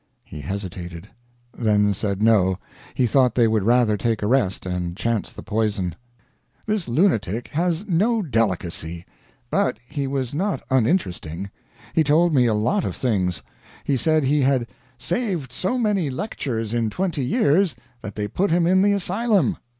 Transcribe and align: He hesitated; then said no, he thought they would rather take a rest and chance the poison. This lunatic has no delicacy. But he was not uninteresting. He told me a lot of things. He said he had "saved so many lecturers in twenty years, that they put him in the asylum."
He 0.23 0.41
hesitated; 0.41 1.09
then 1.55 1.93
said 1.93 2.23
no, 2.23 2.57
he 2.95 3.05
thought 3.05 3.35
they 3.35 3.47
would 3.47 3.61
rather 3.61 3.97
take 3.97 4.23
a 4.23 4.25
rest 4.25 4.65
and 4.65 4.97
chance 4.97 5.31
the 5.31 5.43
poison. 5.43 5.93
This 6.65 6.87
lunatic 6.87 7.49
has 7.49 7.85
no 7.87 8.23
delicacy. 8.23 9.05
But 9.51 9.77
he 9.87 10.07
was 10.07 10.33
not 10.33 10.63
uninteresting. 10.71 11.51
He 11.93 12.03
told 12.03 12.33
me 12.33 12.47
a 12.47 12.55
lot 12.55 12.83
of 12.83 12.95
things. 12.95 13.43
He 13.83 13.95
said 13.95 14.23
he 14.23 14.41
had 14.41 14.65
"saved 14.97 15.51
so 15.53 15.77
many 15.77 16.09
lecturers 16.09 16.73
in 16.73 16.89
twenty 16.89 17.23
years, 17.23 17.75
that 18.01 18.15
they 18.15 18.27
put 18.27 18.49
him 18.49 18.65
in 18.65 18.81
the 18.81 18.93
asylum." 18.93 19.55